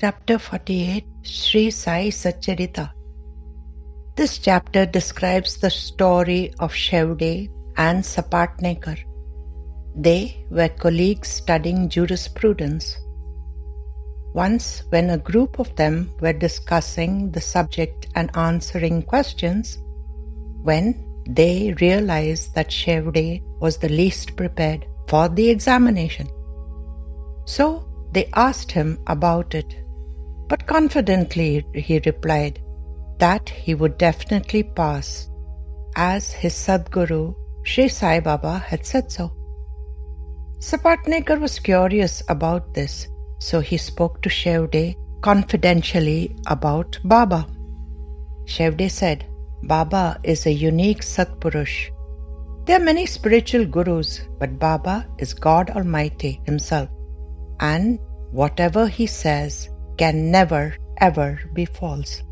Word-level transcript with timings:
Chapter 0.00 0.38
48 0.38 1.04
Sri 1.20 1.70
Sai 1.70 2.08
Satcharita 2.08 2.90
This 4.16 4.38
chapter 4.38 4.86
describes 4.86 5.58
the 5.58 5.68
story 5.68 6.54
of 6.58 6.72
Shevde 6.72 7.50
and 7.76 8.02
Sapatnekar. 8.02 8.96
They 9.94 10.46
were 10.50 10.70
colleagues 10.70 11.28
studying 11.28 11.90
jurisprudence. 11.90 12.96
Once, 14.32 14.84
when 14.88 15.10
a 15.10 15.18
group 15.18 15.58
of 15.58 15.76
them 15.76 16.10
were 16.22 16.32
discussing 16.32 17.30
the 17.32 17.42
subject 17.42 18.08
and 18.14 18.34
answering 18.34 19.02
questions, 19.02 19.76
when 20.62 21.04
they 21.28 21.74
realized 21.78 22.54
that 22.54 22.70
Shevde 22.70 23.42
was 23.60 23.76
the 23.76 23.90
least 23.90 24.34
prepared 24.34 24.86
for 25.08 25.28
the 25.28 25.50
examination. 25.50 26.26
So 27.44 27.84
they 28.12 28.30
asked 28.32 28.72
him 28.72 28.98
about 29.06 29.54
it 29.54 29.76
but 30.50 30.66
confidently 30.66 31.64
he 31.74 32.00
replied 32.04 32.60
that 33.18 33.48
he 33.48 33.74
would 33.80 33.96
definitely 33.98 34.62
pass, 34.80 35.30
as 35.94 36.32
his 36.32 36.54
Sadguru 36.54 37.34
Sri 37.62 37.86
Sai 37.88 38.18
Baba 38.18 38.58
had 38.58 38.84
said 38.84 39.12
so. 39.12 39.30
Sapatnekar 40.58 41.38
was 41.40 41.60
curious 41.60 42.22
about 42.28 42.74
this, 42.74 43.06
so 43.38 43.60
he 43.60 43.76
spoke 43.76 44.20
to 44.22 44.28
Shevde 44.28 44.96
confidentially 45.22 46.36
about 46.46 46.98
Baba. 47.04 47.46
Shevde 48.44 48.90
said, 48.90 49.24
Baba 49.62 50.18
is 50.24 50.46
a 50.46 50.52
unique 50.52 51.02
Satpurush. 51.02 51.90
There 52.64 52.80
are 52.80 52.84
many 52.92 53.06
spiritual 53.06 53.66
gurus, 53.66 54.20
but 54.40 54.58
Baba 54.58 55.06
is 55.18 55.32
God 55.32 55.70
Almighty 55.70 56.40
Himself, 56.44 56.88
and 57.60 58.00
whatever 58.32 58.86
He 58.88 59.06
says, 59.06 59.69
can 60.00 60.30
never 60.30 60.74
ever 60.96 61.38
be 61.52 61.66
false. 61.66 62.22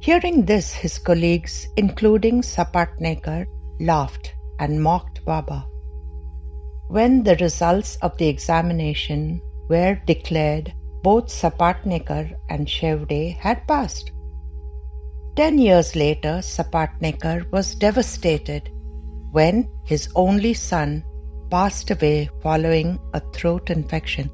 Hearing 0.00 0.44
this, 0.44 0.72
his 0.74 0.98
colleagues, 0.98 1.66
including 1.78 2.42
Sapatnekar, 2.42 3.46
laughed 3.80 4.34
and 4.58 4.82
mocked 4.82 5.24
Baba. 5.24 5.66
When 6.88 7.22
the 7.22 7.36
results 7.36 7.96
of 8.02 8.18
the 8.18 8.28
examination 8.28 9.40
were 9.70 9.94
declared, 10.06 10.74
both 11.02 11.28
Sapatnekar 11.28 12.34
and 12.50 12.66
Shevde 12.66 13.36
had 13.38 13.66
passed. 13.66 14.12
Ten 15.36 15.58
years 15.58 15.96
later, 15.96 16.42
Sapatnekar 16.42 17.50
was 17.50 17.74
devastated 17.74 18.70
when 19.32 19.68
his 19.84 20.08
only 20.14 20.52
son 20.52 21.04
passed 21.50 21.90
away 21.90 22.28
following 22.42 22.98
a 23.14 23.20
throat 23.32 23.70
infection. 23.70 24.30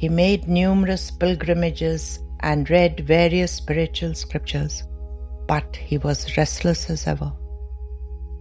He 0.00 0.08
made 0.08 0.48
numerous 0.48 1.10
pilgrimages 1.10 2.20
and 2.40 2.70
read 2.70 3.00
various 3.06 3.52
spiritual 3.52 4.14
scriptures, 4.14 4.82
but 5.46 5.76
he 5.76 5.98
was 5.98 6.38
restless 6.38 6.88
as 6.88 7.06
ever. 7.06 7.34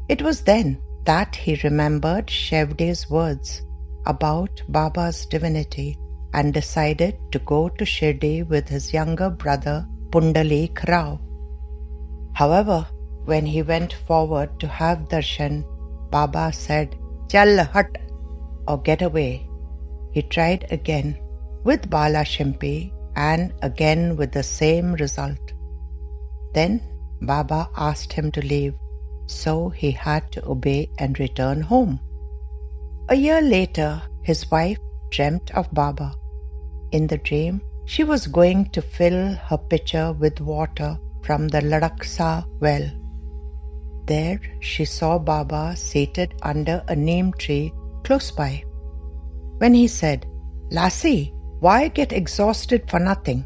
It 0.07 0.21
was 0.21 0.39
then 0.39 0.81
that 1.03 1.35
he 1.35 1.59
remembered 1.61 2.27
Shevde's 2.27 3.09
words 3.09 3.61
about 4.05 4.61
Baba's 4.69 5.25
divinity 5.25 5.99
and 6.33 6.53
decided 6.53 7.17
to 7.33 7.39
go 7.39 7.67
to 7.67 7.83
Shirdi 7.83 8.43
with 8.43 8.69
his 8.69 8.93
younger 8.93 9.29
brother 9.29 9.85
Pundalik 10.11 10.87
Rao. 10.87 11.19
However, 12.31 12.87
when 13.25 13.45
he 13.45 13.63
went 13.63 13.91
forward 14.07 14.61
to 14.61 14.67
have 14.69 15.09
darshan, 15.09 15.65
Baba 16.09 16.53
said, 16.53 16.95
Chal 17.27 17.57
Hat 17.65 17.97
or 18.65 18.81
get 18.81 19.01
away. 19.01 19.49
He 20.13 20.21
tried 20.21 20.71
again 20.71 21.19
with 21.63 21.89
Bala 21.89 22.23
Shimpi 22.23 22.91
and 23.15 23.53
again 23.61 24.15
with 24.15 24.31
the 24.31 24.43
same 24.43 24.93
result. 24.93 25.53
Then 26.53 26.81
Baba 27.21 27.69
asked 27.75 28.13
him 28.13 28.31
to 28.31 28.41
leave, 28.41 28.75
so 29.27 29.69
he 29.69 29.91
had 29.91 30.31
to 30.31 30.45
obey 30.45 30.89
and 30.97 31.19
return 31.19 31.61
home. 31.61 31.99
A 33.09 33.15
year 33.15 33.41
later, 33.41 34.01
his 34.21 34.49
wife 34.49 34.79
dreamt 35.09 35.51
of 35.51 35.73
Baba. 35.73 36.13
In 36.91 37.07
the 37.07 37.17
dream, 37.17 37.61
she 37.85 38.03
was 38.03 38.27
going 38.27 38.69
to 38.71 38.81
fill 38.81 39.33
her 39.33 39.57
pitcher 39.57 40.13
with 40.13 40.39
water 40.39 40.97
from 41.23 41.47
the 41.47 41.61
Ladaksa 41.61 42.45
well. 42.59 42.89
There 44.05 44.39
she 44.59 44.85
saw 44.85 45.19
Baba 45.19 45.75
seated 45.75 46.33
under 46.41 46.83
a 46.87 46.95
neem 46.95 47.33
tree 47.33 47.73
close 48.03 48.31
by. 48.31 48.63
When 49.57 49.73
he 49.73 49.87
said, 49.87 50.25
Lassie, 50.71 51.33
why 51.59 51.89
get 51.89 52.13
exhausted 52.13 52.89
for 52.89 52.99
nothing? 52.99 53.45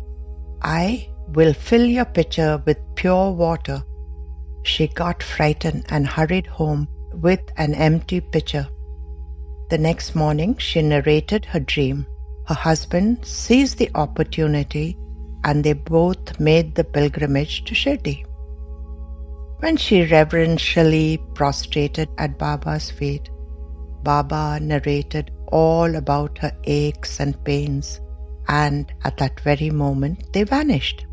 I 0.62 1.09
will 1.29 1.53
fill 1.53 1.85
your 1.85 2.06
pitcher 2.06 2.62
with 2.66 2.78
pure 2.96 3.31
water. 3.31 3.84
She 4.63 4.88
got 4.88 5.24
frightened 5.24 5.85
and 5.90 6.07
hurried 6.07 6.47
home 6.47 6.88
with 7.13 7.41
an 7.57 7.73
empty 7.73 8.22
pitcher. 8.22 8.68
The 9.69 9.78
next 9.78 10.16
morning, 10.16 10.57
she 10.57 10.81
narrated 10.81 11.46
her 11.46 11.59
dream. 11.59 12.06
Her 12.47 12.56
husband 12.56 13.25
seized 13.25 13.78
the 13.78 13.90
opportunity 13.96 14.97
and 15.44 15.63
they 15.63 15.73
both 15.73 16.40
made 16.40 16.75
the 16.75 16.84
pilgrimage 16.84 17.63
to 17.66 17.73
Shirdi. 17.73 18.25
When 19.59 19.78
she 19.78 20.06
reverentially 20.06 21.19
prostrated 21.34 22.09
at 22.18 22.38
Baba's 22.38 22.91
feet, 22.91 23.29
Baba 24.03 24.59
narrated 24.62 25.31
all 25.62 25.96
about 25.96 26.40
her 26.44 26.52
aches 26.64 27.19
and 27.19 27.41
pains, 27.50 27.90
and 28.47 28.94
at 29.03 29.18
that 29.18 29.40
very 29.47 29.69
moment 29.69 30.34
they 30.34 30.44
vanished. 30.44 31.06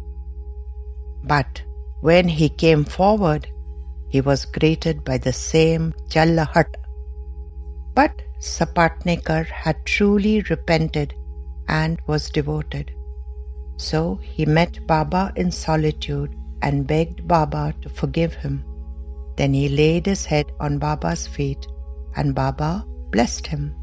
But 1.32 1.62
when 2.00 2.28
he 2.28 2.48
came 2.48 2.84
forward, 2.84 3.46
he 4.08 4.20
was 4.20 4.46
greeted 4.46 5.04
by 5.04 5.18
the 5.18 5.32
same 5.32 5.92
Chal 6.08 6.44
Hat. 6.54 6.76
But 7.94 8.22
Sapatnekar 8.40 9.44
had 9.44 9.84
truly 9.84 10.40
repented 10.48 11.14
and 11.68 12.00
was 12.06 12.30
devoted. 12.30 12.90
So 13.76 14.00
he 14.22 14.46
met 14.46 14.86
Baba 14.86 15.32
in 15.36 15.50
solitude 15.50 16.34
and 16.62 16.86
begged 16.86 17.28
Baba 17.28 17.74
to 17.82 17.88
forgive 18.00 18.34
him. 18.34 18.64
Then 19.36 19.52
he 19.54 19.68
laid 19.68 20.06
his 20.06 20.24
head 20.24 20.46
on 20.58 20.78
Baba's 20.78 21.26
feet 21.26 21.66
and 22.16 22.34
Baba 22.34 22.72
blessed 23.10 23.46
him. 23.46 23.74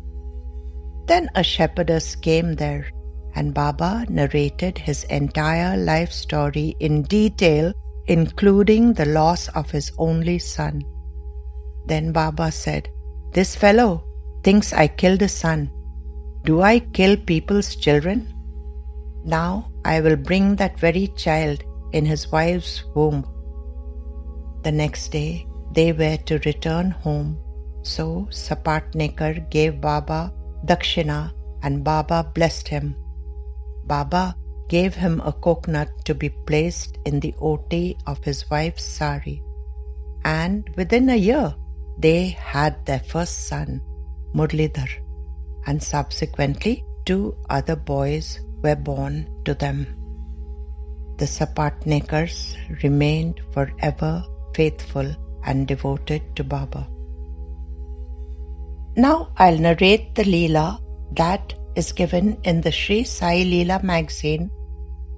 Then 1.08 1.30
a 1.36 1.44
shepherdess 1.44 2.16
came 2.16 2.54
there 2.54 2.86
and 3.34 3.54
Baba 3.54 4.06
narrated 4.10 4.78
his 4.78 5.04
entire 5.06 5.78
life 5.78 6.12
story 6.12 6.76
in 6.80 7.04
detail, 7.04 7.72
including 8.08 8.94
the 8.94 9.06
loss 9.06 9.48
of 9.50 9.72
his 9.72 9.92
only 9.98 10.40
son. 10.40 10.82
Then 11.86 12.12
Baba 12.12 12.52
said, 12.52 12.90
This 13.32 13.56
fellow 13.56 14.04
thinks 14.44 14.74
I 14.74 14.88
killed 14.88 15.22
his 15.22 15.32
son. 15.32 15.72
Do 16.44 16.62
I 16.62 16.80
kill 16.80 17.16
people's 17.16 17.76
children? 17.76 18.34
Now 19.24 19.72
I 19.86 20.02
will 20.02 20.16
bring 20.16 20.56
that 20.58 20.80
very 20.80 21.08
child 21.16 21.64
in 21.94 22.06
his 22.06 22.32
wife's 22.32 22.84
womb. 22.96 23.26
The 24.64 24.72
next 24.72 25.10
day 25.12 25.48
they 25.74 25.92
were 25.94 26.18
to 26.18 26.40
return 26.40 26.92
home, 26.92 27.40
so 27.84 28.28
Sapatnekar 28.32 29.50
gave 29.50 29.80
Baba 29.80 30.34
Dakshina 30.68 31.32
and 31.64 31.84
Baba 31.84 32.30
blessed 32.36 32.68
him. 32.68 32.96
Baba 33.86 34.36
gave 34.68 34.96
him 34.96 35.22
a 35.22 35.32
coconut 35.32 35.90
to 36.06 36.14
be 36.14 36.30
placed 36.30 36.98
in 37.06 37.22
the 37.22 37.34
oti 37.40 37.98
of 38.06 38.24
his 38.24 38.50
wife's 38.50 38.84
sari. 38.84 39.42
And 40.26 40.70
within 40.76 41.10
a 41.10 41.16
year, 41.16 41.56
they 41.98 42.30
had 42.30 42.86
their 42.86 43.00
first 43.00 43.48
son, 43.48 43.82
Murlidhar, 44.34 44.90
and 45.66 45.82
subsequently 45.82 46.84
two 47.06 47.36
other 47.50 47.78
boys 47.78 48.42
were 48.62 48.76
born 48.76 49.16
to 49.46 49.54
them. 49.54 49.88
The 51.18 51.26
Sapatnekars 51.26 52.84
remained 52.84 53.40
forever 53.54 54.24
faithful 54.54 55.16
and 55.44 55.66
devoted 55.66 56.36
to 56.36 56.44
Baba. 56.44 56.90
Now 59.00 59.30
I'll 59.38 59.60
narrate 59.60 60.16
the 60.16 60.24
Leela 60.24 60.80
that 61.18 61.54
is 61.76 61.92
given 61.92 62.40
in 62.44 62.62
the 62.62 62.72
Sri 62.72 63.04
Sai 63.04 63.44
Leela 63.44 63.84
magazine 63.84 64.50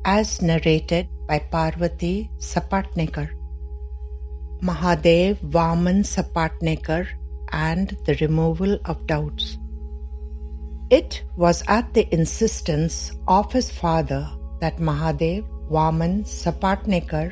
as 0.03 0.41
narrated 0.41 1.07
by 1.29 1.39
Parvati 1.39 2.29
Sapatnekar. 2.39 3.29
Mahadev 4.61 5.37
Vaman 5.37 6.03
Sapatnekar 6.03 7.07
and 7.53 7.95
the 8.05 8.15
removal 8.15 8.77
of 8.83 9.07
doubts. 9.07 9.57
It 10.89 11.23
was 11.37 11.63
at 11.69 11.93
the 11.93 12.05
insistence 12.13 13.13
of 13.29 13.53
his 13.53 13.71
father 13.71 14.29
that 14.59 14.79
Mahadev 14.79 15.47
Vaman 15.71 16.25
Sapatnekar, 16.25 17.31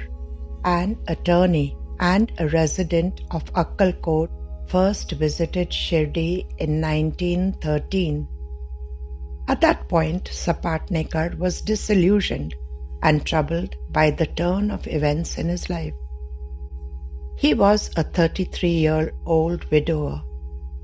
an 0.63 0.97
attorney 1.09 1.75
and 1.99 2.31
a 2.37 2.47
resident 2.47 3.19
of 3.31 3.43
Akkalkot, 3.51 4.29
first 4.69 5.11
visited 5.13 5.69
Shirdi 5.69 6.45
in 6.57 6.81
1913 6.81 8.27
At 9.47 9.61
that 9.61 9.87
point, 9.87 10.25
Sapatnekar 10.25 11.37
was 11.37 11.61
disillusioned 11.61 12.55
and 13.01 13.25
troubled 13.25 13.75
by 13.89 14.11
the 14.11 14.25
turn 14.25 14.71
of 14.71 14.87
events 14.87 15.37
in 15.37 15.47
his 15.47 15.69
life. 15.69 15.93
He 17.37 17.53
was 17.53 17.91
a 17.95 18.03
33 18.03 18.69
year 18.69 19.13
old 19.25 19.63
widower 19.71 20.21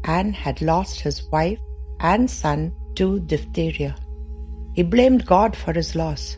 and 0.06 0.36
had 0.36 0.62
lost 0.62 1.02
his 1.02 1.24
wife 1.32 1.60
and 2.00 2.30
son 2.30 2.74
to 2.96 3.20
diphtheria. 3.20 3.96
He 4.74 4.84
blamed 4.84 5.26
God 5.26 5.56
for 5.56 5.74
his 5.74 5.96
loss. 5.96 6.38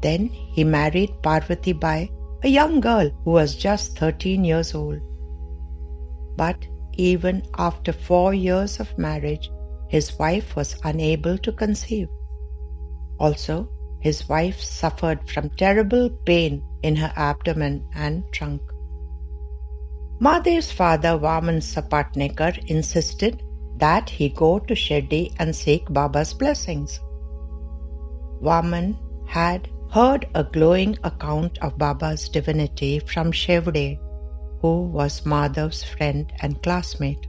Then 0.00 0.28
he 0.28 0.64
married 0.64 1.22
Parvati 1.22 1.72
Bai, 1.72 2.10
a 2.42 2.48
young 2.48 2.80
girl 2.80 3.10
who 3.24 3.30
was 3.30 3.56
just 3.56 3.98
13 3.98 4.44
years 4.44 4.74
old. 4.74 5.00
But 6.36 6.66
even 6.94 7.42
after 7.58 7.92
four 7.92 8.34
years 8.34 8.80
of 8.80 8.96
marriage, 8.98 9.50
his 9.88 10.18
wife 10.18 10.56
was 10.56 10.76
unable 10.84 11.38
to 11.38 11.52
conceive. 11.52 12.08
Also, 13.18 13.68
his 14.00 14.28
wife 14.28 14.60
suffered 14.60 15.28
from 15.28 15.50
terrible 15.50 16.10
pain 16.10 16.62
in 16.82 16.96
her 16.96 17.12
abdomen 17.16 17.86
and 17.94 18.24
trunk. 18.32 18.60
Mahadev's 20.20 20.70
father 20.70 21.18
Vaman 21.18 21.60
Sapatnekar 21.60 22.58
insisted 22.68 23.42
that 23.76 24.10
he 24.10 24.28
go 24.28 24.58
to 24.58 24.74
Shirdi 24.74 25.32
and 25.38 25.54
seek 25.54 25.86
Baba's 25.88 26.34
blessings. 26.34 27.00
Vaman 28.42 28.96
had 29.26 29.68
heard 29.90 30.26
a 30.34 30.44
glowing 30.44 30.96
account 31.02 31.58
of 31.58 31.78
Baba's 31.78 32.28
divinity 32.28 32.98
from 32.98 33.32
Shevde, 33.32 33.98
who 34.64 34.84
was 34.98 35.26
Madhav's 35.26 35.84
friend 35.84 36.32
and 36.40 36.62
classmate. 36.62 37.26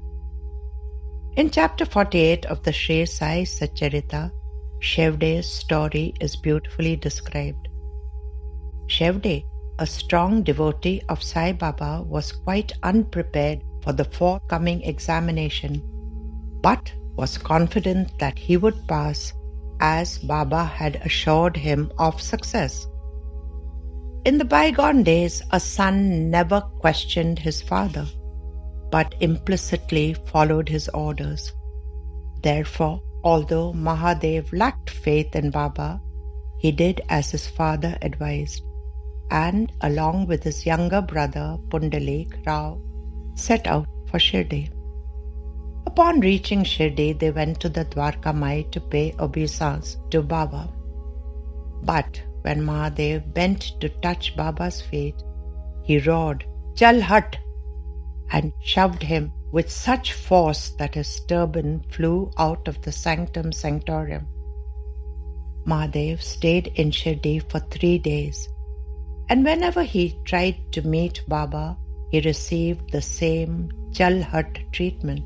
In 1.36 1.50
chapter 1.52 1.86
48 1.86 2.46
of 2.46 2.64
the 2.64 2.72
Sri 2.72 3.06
Sai 3.06 3.44
Satcharita, 3.44 4.32
Shevde's 4.80 5.46
story 5.46 6.14
is 6.22 6.38
beautifully 6.38 6.96
described. 6.96 7.68
Shevde 8.88 9.44
a 9.80 9.86
strong 9.86 10.44
devotee 10.44 11.02
of 11.10 11.22
Sai 11.22 11.52
Baba, 11.52 12.06
was 12.08 12.32
quite 12.32 12.72
unprepared 12.84 13.62
for 13.84 13.92
the 13.92 14.06
forthcoming 14.06 14.82
examination, 14.84 15.82
but 16.62 16.94
was 17.18 17.38
confident 17.38 18.18
that 18.18 18.40
he 18.40 18.56
would 18.56 18.88
pass 18.88 19.34
as 19.82 20.20
Baba 20.20 20.64
had 20.64 21.02
assured 21.04 21.58
him 21.58 21.92
of 21.98 22.22
success. 22.22 22.88
In 24.26 24.40
the 24.40 24.46
bygone 24.46 25.04
days, 25.04 25.44
a 25.52 25.60
son 25.60 26.32
never 26.32 26.60
questioned 26.60 27.38
his 27.38 27.62
father, 27.62 28.08
but 28.90 29.14
implicitly 29.20 30.16
followed 30.16 30.68
his 30.68 30.90
orders. 30.90 31.54
Therefore, 32.42 33.02
although 33.24 33.72
Mahadev 33.72 34.52
lacked 34.52 34.90
faith 34.90 35.36
in 35.36 35.52
Baba, 35.52 36.02
he 36.58 36.72
did 36.72 37.02
as 37.08 37.30
his 37.30 37.46
father 37.46 37.96
advised 38.02 38.64
and 39.30 39.72
along 39.82 40.26
with 40.26 40.44
his 40.44 40.66
younger 40.66 41.02
brother 41.02 41.58
Pundalik 41.70 42.34
Rao 42.48 42.82
set 43.36 43.68
out 43.68 43.88
for 44.08 44.18
Shirdi. 44.18 44.72
Upon 45.86 46.20
reaching 46.20 46.64
Shirdi, 46.64 47.14
they 47.14 47.30
went 47.30 47.60
to 47.60 47.70
the 47.70 47.86
Dwarka 47.86 48.34
Mai 48.34 48.64
to 48.72 48.82
pay 48.82 49.14
obeisance 49.20 49.98
to 50.10 50.24
Baba. 50.24 50.74
But 51.84 52.22
when 52.46 52.62
Mahadev 52.62 53.34
bent 53.34 53.72
to 53.82 53.90
touch 53.90 54.36
Baba's 54.36 54.80
feet, 54.80 55.16
he 55.84 55.98
roared, 56.00 56.46
Chal 56.76 57.00
Hat! 57.02 57.38
and 58.32 58.52
shoved 58.62 59.02
him 59.02 59.32
with 59.52 59.72
such 59.72 60.14
force 60.14 60.70
that 60.78 60.94
his 60.94 61.20
turban 61.22 61.84
flew 61.90 62.32
out 62.38 62.68
of 62.68 62.82
the 62.82 62.92
sanctum 62.92 63.52
sanctorum. 63.52 64.28
Mahadev 65.66 66.22
stayed 66.22 66.68
in 66.76 66.92
Shirdi 66.92 67.40
for 67.40 67.60
three 67.60 67.98
days 67.98 68.48
and 69.30 69.44
whenever 69.44 69.84
he 69.84 70.20
tried 70.24 70.58
to 70.74 70.88
meet 70.88 71.24
Baba, 71.28 71.78
he 72.12 72.22
received 72.22 72.92
the 72.92 73.02
same 73.02 73.72
Chal 73.92 74.22
Hat 74.22 74.60
treatment. 74.72 75.24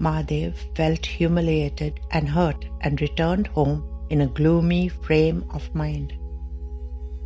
Mahadev 0.00 0.54
felt 0.74 1.04
humiliated 1.04 2.00
and 2.12 2.28
hurt 2.28 2.64
and 2.80 3.00
returned 3.00 3.48
home 3.48 3.84
in 4.10 4.20
a 4.22 4.26
gloomy 4.26 4.88
frame 4.88 5.44
of 5.50 5.74
mind. 5.74 6.14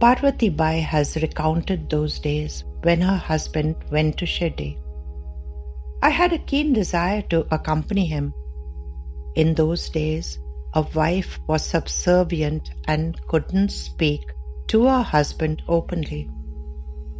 Parvati 0.00 0.48
Bai 0.48 0.74
has 0.74 1.16
recounted 1.16 1.88
those 1.88 2.18
days 2.18 2.64
when 2.82 3.00
her 3.00 3.16
husband 3.16 3.76
went 3.90 4.18
to 4.18 4.26
Shirdi. 4.26 4.78
I 6.02 6.10
had 6.10 6.32
a 6.32 6.38
keen 6.38 6.72
desire 6.72 7.22
to 7.30 7.46
accompany 7.54 8.06
him. 8.06 8.34
In 9.36 9.54
those 9.54 9.88
days, 9.88 10.38
a 10.74 10.84
wife 10.94 11.38
was 11.46 11.64
subservient 11.64 12.70
and 12.88 13.20
couldn't 13.28 13.70
speak 13.70 14.32
to 14.68 14.86
her 14.86 15.02
husband 15.02 15.62
openly. 15.68 16.28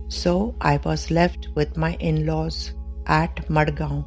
So 0.09 0.55
I 0.61 0.79
was 0.85 1.11
left 1.11 1.49
with 1.55 1.77
my 1.77 1.95
in 2.01 2.27
laws 2.27 2.75
at 3.07 3.49
Madgaon. 3.49 4.05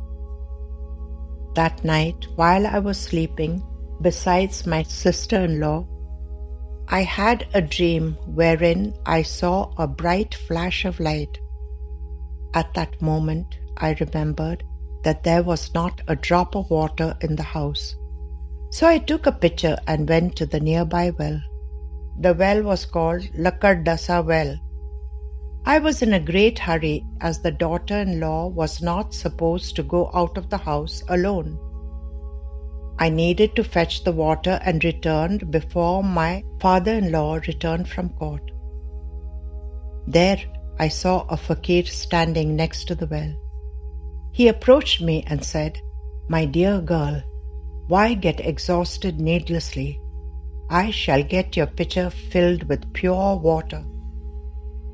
That 1.56 1.84
night, 1.86 2.28
while 2.36 2.68
I 2.68 2.80
was 2.80 3.00
sleeping, 3.00 3.64
besides 4.02 4.66
my 4.66 4.84
sister 4.84 5.44
in 5.46 5.60
law, 5.60 5.86
I 6.88 7.02
had 7.02 7.48
a 7.54 7.62
dream 7.62 8.18
wherein 8.28 8.94
I 9.06 9.24
saw 9.24 9.72
a 9.78 9.88
bright 9.88 10.36
flash 10.36 10.86
of 10.86 11.00
light. 11.00 11.40
At 12.54 12.74
that 12.76 13.02
moment, 13.02 13.58
I 13.78 13.96
remembered 14.00 14.64
that 15.04 15.24
there 15.24 15.44
was 15.44 15.74
not 15.74 16.02
a 16.08 16.16
drop 16.16 16.56
of 16.56 16.70
water 16.70 17.16
in 17.22 17.36
the 17.36 17.44
house. 17.44 17.96
So 18.70 18.88
I 18.88 18.98
took 18.98 19.26
a 19.26 19.32
pitcher 19.32 19.78
and 19.88 20.10
went 20.10 20.36
to 20.38 20.46
the 20.46 20.60
nearby 20.60 21.12
well. 21.18 21.42
The 22.20 22.34
well 22.34 22.64
was 22.64 22.86
called 22.86 23.24
Lakardasa 23.38 24.26
Well. 24.26 24.58
I 25.66 25.80
was 25.80 26.02
in 26.02 26.14
a 26.14 26.20
great 26.20 26.60
hurry 26.60 27.06
as 27.22 27.40
the 27.40 27.52
daughter 27.52 27.98
in 27.98 28.20
law 28.20 28.48
was 28.48 28.82
not 28.82 29.14
supposed 29.14 29.76
to 29.76 29.84
go 29.84 30.12
out 30.14 30.38
of 30.38 30.50
the 30.50 30.58
house 30.58 31.04
alone. 31.10 31.58
I 32.98 33.10
needed 33.10 33.56
to 33.56 33.64
fetch 33.64 34.04
the 34.04 34.12
water 34.12 34.60
and 34.64 34.84
returned 34.84 35.52
before 35.52 36.04
my 36.04 36.44
father 36.62 36.94
in 36.94 37.12
law 37.12 37.36
returned 37.36 37.90
from 37.90 38.10
court. 38.10 38.52
There 40.08 40.38
I 40.80 40.88
saw 40.88 41.26
a 41.28 41.36
fakir 41.36 41.86
standing 41.86 42.56
next 42.56 42.86
to 42.86 42.96
the 42.96 43.08
well. 43.08 43.34
He 44.32 44.48
approached 44.48 45.02
me 45.02 45.24
and 45.28 45.44
said, 45.44 45.80
My 46.30 46.46
dear 46.46 46.80
girl, 46.80 47.22
why 47.88 48.14
get 48.14 48.40
exhausted 48.40 49.20
needlessly? 49.20 50.00
I 50.70 50.92
shall 50.92 51.24
get 51.24 51.56
your 51.56 51.68
pitcher 51.68 52.10
filled 52.10 52.64
with 52.64 52.94
pure 52.94 53.36
water. 53.36 53.84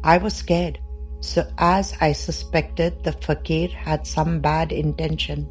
I 0.04 0.18
was 0.18 0.34
scared, 0.34 0.80
so 1.20 1.48
as 1.58 1.94
I 2.02 2.14
suspected 2.14 3.04
the 3.04 3.14
fakir 3.14 3.68
had 3.70 4.08
some 4.08 4.42
bad 4.42 4.72
intention. 4.72 5.50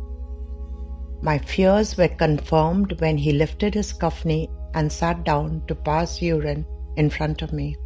My 1.22 1.36
fears 1.38 1.96
were 1.98 2.08
confirmed 2.08 3.00
when 3.00 3.18
he 3.18 3.32
lifted 3.32 3.74
his 3.74 3.92
kafni 3.92 4.48
and 4.74 4.90
sat 4.90 5.24
down 5.24 5.62
to 5.68 5.74
pass 5.74 6.22
urine 6.22 6.64
in 6.96 7.10
front 7.10 7.42
of 7.42 7.52
me. 7.52 7.76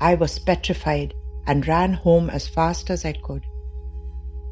I 0.00 0.14
was 0.14 0.38
petrified 0.38 1.14
and 1.46 1.66
ran 1.66 1.92
home 1.92 2.30
as 2.30 2.46
fast 2.46 2.90
as 2.90 3.04
I 3.04 3.12
could. 3.14 3.44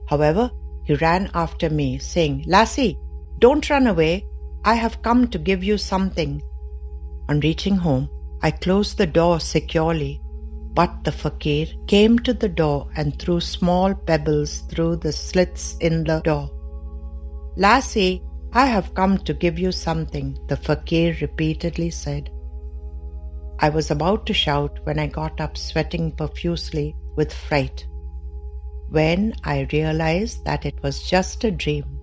However, 0.09 0.51
he 0.85 0.95
ran 0.95 1.31
after 1.35 1.71
me, 1.71 1.99
saying, 1.99 2.45
Lassie, 2.49 2.99
don't 3.39 3.69
run 3.71 3.87
away. 3.87 4.27
I 4.65 4.75
have 4.75 5.03
come 5.03 5.29
to 5.29 5.39
give 5.39 5.63
you 5.63 5.79
something. 5.79 6.43
On 7.29 7.41
reaching 7.41 7.77
home, 7.77 8.11
I 8.43 8.51
closed 8.51 8.99
the 8.99 9.07
door 9.07 9.39
securely, 9.39 10.21
but 10.75 11.05
the 11.05 11.13
fakir 11.13 11.67
came 11.87 12.19
to 12.21 12.35
the 12.35 12.49
door 12.49 12.89
and 12.97 13.19
threw 13.19 13.41
small 13.41 13.95
pebbles 13.95 14.61
through 14.69 14.97
the 14.97 15.13
slits 15.13 15.77
in 15.81 16.05
the 16.05 16.21
door. 16.21 16.51
Lassie, 17.55 18.23
I 18.55 18.65
have 18.67 18.95
come 18.95 19.19
to 19.19 19.35
give 19.35 19.59
you 19.59 19.73
something, 19.73 20.39
the 20.49 20.57
fakir 20.57 21.17
repeatedly 21.21 21.91
said. 21.91 22.31
I 23.59 23.69
was 23.69 23.91
about 23.91 24.25
to 24.27 24.33
shout 24.33 24.79
when 24.85 24.99
I 24.99 25.07
got 25.07 25.39
up 25.39 25.59
sweating 25.59 26.13
profusely 26.13 26.97
with 27.15 27.31
fright. 27.31 27.87
When 28.89 29.35
I 29.45 29.69
realized 29.71 30.47
that 30.47 30.65
it 30.65 30.83
was 30.83 31.09
just 31.09 31.45
a 31.45 31.51
dream, 31.51 32.01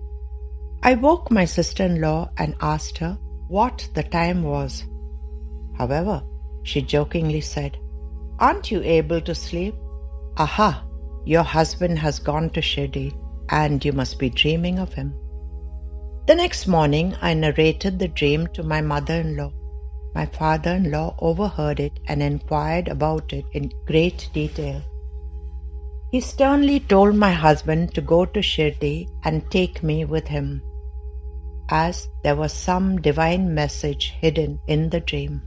I 0.84 0.94
woke 0.94 1.32
my 1.32 1.46
sister 1.46 1.84
in 1.84 2.00
law 2.00 2.30
and 2.36 2.54
asked 2.60 2.98
her 2.98 3.18
what 3.48 3.88
the 3.94 4.04
time 4.04 4.44
was. 4.44 4.84
However, 5.76 6.22
she 6.62 6.80
jokingly 6.80 7.40
said, 7.40 7.76
Aren't 8.38 8.70
you 8.70 8.82
able 8.82 9.20
to 9.22 9.34
sleep? 9.34 9.74
Aha, 10.36 10.86
your 11.24 11.42
husband 11.42 11.98
has 11.98 12.20
gone 12.20 12.50
to 12.50 12.60
Shirdi 12.60 13.12
and 13.48 13.84
you 13.84 13.92
must 13.92 14.18
be 14.20 14.30
dreaming 14.30 14.78
of 14.78 14.94
him. 14.94 15.12
The 16.26 16.34
next 16.34 16.66
morning, 16.66 17.14
I 17.20 17.34
narrated 17.34 17.98
the 17.98 18.08
dream 18.08 18.46
to 18.54 18.62
my 18.62 18.80
mother 18.80 19.14
in 19.14 19.36
law. 19.36 19.52
My 20.14 20.26
father 20.26 20.72
in 20.72 20.90
law 20.90 21.14
overheard 21.18 21.80
it 21.80 21.98
and 22.06 22.22
inquired 22.22 22.88
about 22.88 23.32
it 23.32 23.44
in 23.52 23.70
great 23.86 24.30
detail. 24.32 24.82
He 26.10 26.20
sternly 26.20 26.80
told 26.80 27.14
my 27.14 27.32
husband 27.32 27.94
to 27.94 28.00
go 28.00 28.24
to 28.24 28.40
Shirdi 28.40 29.08
and 29.24 29.50
take 29.50 29.82
me 29.82 30.04
with 30.04 30.28
him. 30.28 30.62
as 31.70 32.08
there 32.22 32.36
was 32.36 32.52
some 32.52 33.00
divine 33.00 33.54
message 33.54 34.14
hidden 34.20 34.58
in 34.66 34.90
the 34.90 35.00
dream. 35.00 35.40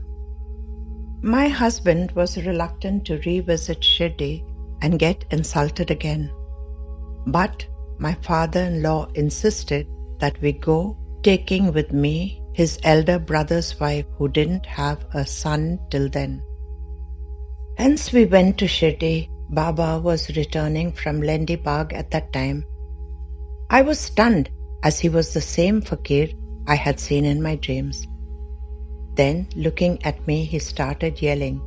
My 1.22 1.48
husband 1.48 2.12
was 2.12 2.36
reluctant 2.46 3.04
to 3.06 3.18
revisit 3.18 3.80
Shirdi 3.80 4.44
and 4.82 4.98
get 4.98 5.24
insulted 5.30 5.90
again. 5.90 6.30
But 7.26 7.66
my 7.98 8.14
father 8.14 8.60
in 8.60 8.82
law 8.82 9.06
insisted 9.14 9.86
that 10.24 10.40
we 10.40 10.52
go, 10.52 10.96
taking 11.22 11.70
with 11.76 11.92
me 11.92 12.14
his 12.54 12.78
elder 12.82 13.18
brother's 13.18 13.78
wife 13.78 14.06
who 14.16 14.26
didn't 14.36 14.64
have 14.64 15.04
a 15.12 15.26
son 15.26 15.78
till 15.90 16.08
then. 16.08 16.42
Hence 17.76 18.10
we 18.16 18.24
went 18.24 18.56
to 18.58 18.66
Shirdi. 18.76 19.28
Baba 19.50 20.00
was 20.02 20.34
returning 20.36 20.92
from 20.92 21.20
Lendi 21.20 21.56
Bagh 21.62 21.92
at 21.92 22.10
that 22.12 22.32
time. 22.32 22.64
I 23.68 23.82
was 23.82 24.00
stunned 24.00 24.48
as 24.82 24.98
he 24.98 25.10
was 25.10 25.34
the 25.34 25.42
same 25.42 25.82
fakir 25.82 26.28
I 26.66 26.76
had 26.86 26.98
seen 27.06 27.26
in 27.26 27.42
my 27.42 27.56
dreams. 27.56 28.06
Then, 29.20 29.46
looking 29.54 30.02
at 30.10 30.26
me, 30.26 30.38
he 30.52 30.58
started 30.58 31.20
yelling, 31.20 31.60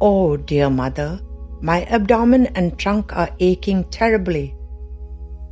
Oh, 0.00 0.36
dear 0.36 0.70
mother, 0.70 1.20
my 1.60 1.84
abdomen 1.96 2.46
and 2.54 2.78
trunk 2.78 3.16
are 3.16 3.30
aching 3.40 3.84
terribly. 4.00 4.46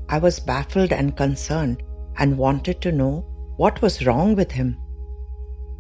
I 0.09 0.19
was 0.19 0.39
baffled 0.53 0.93
and 0.93 1.17
concerned 1.17 1.83
and 2.17 2.39
wanted 2.39 2.81
to 2.83 2.93
know 2.93 3.25
what 3.57 3.83
was 3.83 4.07
wrong 4.07 4.35
with 4.35 4.53
him. 4.53 4.79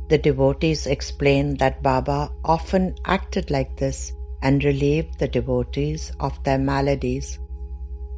The 0.09 0.19
devotees 0.19 0.87
explained 0.87 1.59
that 1.59 1.83
Baba 1.83 2.33
often 2.45 2.97
acted 3.05 3.51
like 3.51 3.77
this 3.77 4.13
and 4.43 4.63
relieved 4.63 5.19
the 5.19 5.29
devotees 5.29 6.13
of 6.21 6.43
their 6.45 6.59
maladies 6.59 7.39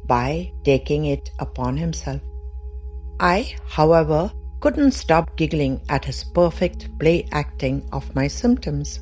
by 0.05 0.51
taking 0.63 1.05
it 1.05 1.31
upon 1.39 1.77
himself. 1.77 2.21
I, 3.19 3.55
however, 3.67 4.31
couldn't 4.59 4.91
stop 4.91 5.37
giggling 5.37 5.81
at 5.89 6.05
his 6.05 6.23
perfect 6.23 6.97
play 6.99 7.27
acting 7.31 7.87
of 7.91 8.13
my 8.15 8.27
symptoms. 8.27 8.99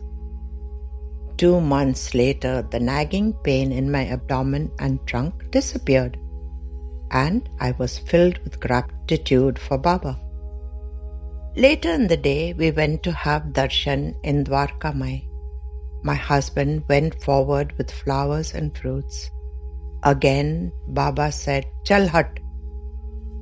Two 1.37 1.59
months 1.59 2.13
later, 2.13 2.61
the 2.69 2.79
nagging 2.79 3.33
pain 3.33 3.71
in 3.71 3.89
my 3.89 4.05
abdomen 4.07 4.71
and 4.79 5.05
trunk 5.07 5.49
disappeared, 5.51 6.19
and 7.13 7.47
I 7.59 7.71
was 7.77 7.99
filled 7.99 8.39
with 8.43 8.59
gratitude 8.59 9.59
for 9.59 9.77
Baba. 9.77 10.19
Later 11.55 11.91
in 11.93 12.07
the 12.07 12.17
day, 12.17 12.53
we 12.53 12.71
went 12.71 13.03
to 13.03 13.11
have 13.11 13.53
darshan 13.57 14.15
in 14.23 14.43
Dwarkamai. 14.43 15.27
My 16.03 16.15
husband 16.15 16.83
went 16.89 17.21
forward 17.21 17.73
with 17.77 17.91
flowers 17.91 18.53
and 18.55 18.75
fruits. 18.75 19.29
Again, 20.01 20.71
Baba 20.87 21.31
said, 21.31 21.67
Chal. 21.85 22.09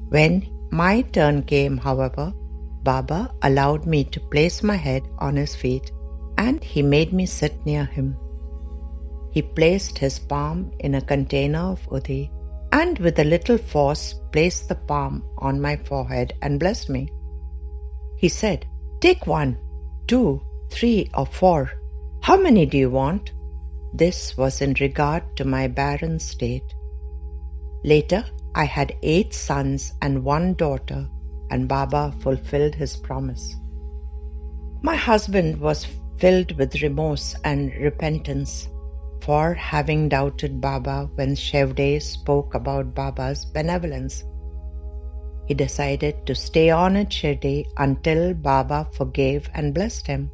When 0.09 0.33
my 0.69 1.01
turn 1.01 1.43
came, 1.43 1.77
however, 1.77 2.33
Baba 2.83 3.33
allowed 3.41 3.85
me 3.85 4.03
to 4.03 4.19
place 4.19 4.61
my 4.61 4.75
head 4.75 5.03
on 5.19 5.37
his 5.37 5.55
feet 5.55 5.91
and 6.37 6.61
he 6.63 6.81
made 6.81 7.13
me 7.13 7.25
sit 7.25 7.65
near 7.65 7.85
him. 7.85 8.17
He 9.31 9.41
placed 9.41 9.97
his 9.97 10.19
palm 10.19 10.71
in 10.79 10.95
a 10.95 11.01
container 11.01 11.59
of 11.59 11.87
udhi 11.97 12.29
and 12.71 12.97
with 12.99 13.19
a 13.19 13.23
little 13.23 13.57
force 13.57 14.15
placed 14.31 14.69
the 14.69 14.75
palm 14.75 15.23
on 15.37 15.59
my 15.59 15.75
forehead 15.75 16.33
and 16.41 16.59
blessed 16.59 16.89
me. 16.89 17.09
He 18.17 18.29
said, 18.29 18.65
Take 18.99 19.27
one, 19.27 19.57
two, 20.07 20.41
three, 20.69 21.09
or 21.13 21.25
four. 21.25 21.71
How 22.21 22.37
many 22.37 22.65
do 22.65 22.77
you 22.77 22.89
want? 22.89 23.31
This 23.93 24.37
was 24.37 24.61
in 24.61 24.75
regard 24.79 25.35
to 25.37 25.45
my 25.45 25.67
barren 25.67 26.19
state. 26.19 26.73
Later, 27.83 28.23
I 28.55 28.65
had 28.65 28.95
eight 29.01 29.33
sons 29.33 29.93
and 30.01 30.23
one 30.23 30.53
daughter, 30.53 31.09
and 31.49 31.67
Baba 31.67 32.13
fulfilled 32.19 32.75
his 32.75 32.95
promise. 32.95 33.55
My 34.81 34.95
husband 34.95 35.59
was 35.59 35.87
filled 36.17 36.57
with 36.57 36.81
remorse 36.81 37.35
and 37.43 37.73
repentance 37.75 38.69
for 39.21 39.53
having 39.53 40.09
doubted 40.09 40.59
Baba 40.59 41.09
when 41.15 41.35
Shevde 41.35 42.01
spoke 42.01 42.55
about 42.55 42.95
Baba's 42.95 43.45
benevolence. 43.45 44.23
He 45.47 45.53
decided 45.53 46.25
to 46.25 46.35
stay 46.35 46.69
on 46.69 46.95
at 46.95 47.09
Shirdi 47.09 47.65
until 47.77 48.33
Baba 48.33 48.87
forgave 48.93 49.49
and 49.53 49.73
blessed 49.73 50.07
him. 50.07 50.31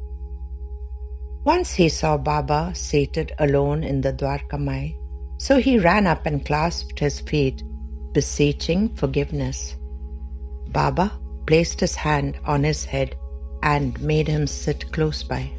Once 1.44 1.74
he 1.74 1.88
saw 1.88 2.16
Baba 2.16 2.72
seated 2.74 3.32
alone 3.38 3.84
in 3.84 4.00
the 4.00 4.12
Dwarkamai, 4.12 4.96
so 5.38 5.58
he 5.58 5.78
ran 5.78 6.06
up 6.06 6.26
and 6.26 6.44
clasped 6.44 6.98
his 6.98 7.20
feet 7.20 7.62
beseeching 8.12 8.94
forgiveness. 8.94 9.76
Baba 10.68 11.12
placed 11.46 11.80
his 11.80 11.94
hand 11.94 12.38
on 12.44 12.64
his 12.64 12.84
head 12.84 13.16
and 13.62 14.00
made 14.00 14.28
him 14.28 14.46
sit 14.46 14.92
close 14.92 15.22
by. 15.22 15.50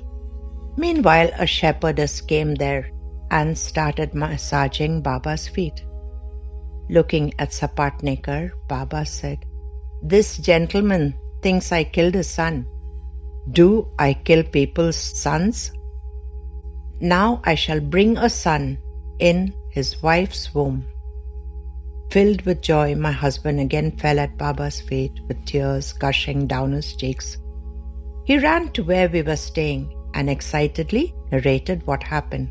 Meanwhile, 0.77 1.31
a 1.37 1.45
shepherdess 1.47 2.21
came 2.21 2.55
there 2.55 2.89
and 3.31 3.57
started 3.57 4.13
massaging 4.13 5.01
Baba's 5.01 5.47
feet. 5.47 5.83
Looking 6.89 7.33
at 7.37 7.51
Sapatnekar, 7.51 8.51
Baba 8.67 9.05
said, 9.05 9.45
This 10.01 10.37
gentleman 10.37 11.15
thinks 11.41 11.71
I 11.71 11.83
killed 11.83 12.15
his 12.15 12.29
son. 12.29 12.65
Do 13.51 13.89
I 13.97 14.13
kill 14.13 14.43
people's 14.43 14.95
sons? 14.95 15.71
Now 16.99 17.41
I 17.43 17.55
shall 17.55 17.79
bring 17.79 18.17
a 18.17 18.29
son 18.29 18.77
in 19.19 19.53
his 19.71 20.01
wife's 20.01 20.53
womb. 20.53 20.85
Filled 22.11 22.41
with 22.41 22.61
joy, 22.61 22.95
my 22.95 23.11
husband 23.11 23.59
again 23.59 23.91
fell 23.97 24.19
at 24.19 24.37
Baba's 24.37 24.81
feet 24.81 25.19
with 25.27 25.45
tears 25.45 25.93
gushing 25.93 26.47
down 26.47 26.71
his 26.71 26.95
cheeks. 26.95 27.37
He 28.25 28.39
ran 28.39 28.71
to 28.71 28.83
where 28.83 29.07
we 29.07 29.21
were 29.21 29.35
staying 29.35 29.95
and 30.13 30.29
excitedly 30.29 31.13
narrated 31.31 31.85
what 31.85 32.01
happened. 32.01 32.49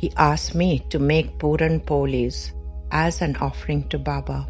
He 0.00 0.12
asked 0.16 0.54
me 0.54 0.78
to 0.90 1.00
make 1.00 1.38
Puran 1.40 1.80
Polis 1.80 2.52
as 2.92 3.20
an 3.20 3.34
offering 3.36 3.88
to 3.88 3.98
Baba. 3.98 4.46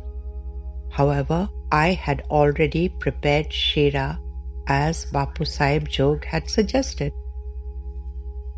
However, 0.90 1.48
I 1.72 1.94
had 1.94 2.22
already 2.30 2.90
prepared 2.90 3.50
Shira 3.50 4.20
as 4.66 5.06
Bapu 5.06 5.46
Sahib 5.46 5.88
Jog 5.88 6.26
had 6.26 6.50
suggested. 6.50 7.14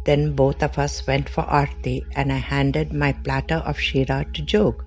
Then 0.05 0.35
both 0.35 0.65
of 0.65 0.79
us 0.79 1.07
went 1.07 1.29
for 1.29 1.45
Aarti 1.45 2.03
and 2.17 2.33
I 2.33 2.39
handed 2.39 2.93
my 2.93 3.13
platter 3.13 3.59
of 3.59 3.79
Shira 3.79 4.25
to 4.35 4.43
Jog. 4.43 4.85